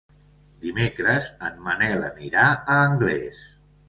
[0.61, 3.43] Dimecres en Manel anirà a Anglès.